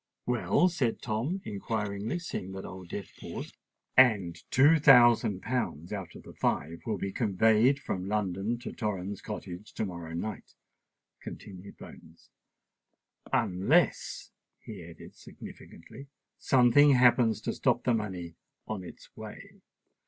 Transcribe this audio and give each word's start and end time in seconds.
"Well?" 0.25 0.67
said 0.67 0.99
Tom 0.99 1.41
inquiringly, 1.45 2.17
seeing 2.17 2.53
that 2.53 2.65
Old 2.65 2.89
Death 2.89 3.11
paused. 3.19 3.55
"And 3.95 4.35
two 4.49 4.79
thousand 4.79 5.43
pounds 5.43 5.93
out 5.93 6.15
of 6.15 6.23
the 6.23 6.33
five 6.33 6.79
will 6.87 6.97
be 6.97 7.11
conveyed 7.11 7.77
from 7.79 8.07
London 8.07 8.57
to 8.61 8.71
Torrens 8.71 9.21
Cottage 9.21 9.71
to 9.73 9.85
morrow 9.85 10.13
night," 10.15 10.55
continued 11.21 11.77
Bones: 11.77 12.31
"unless," 13.31 14.31
he 14.59 14.83
added 14.83 15.15
significantly, 15.15 16.07
"something 16.39 16.93
happens 16.93 17.39
to 17.41 17.53
stop 17.53 17.83
the 17.83 17.93
money 17.93 18.33
on 18.65 18.83
its 18.83 19.15
way." 19.15 19.61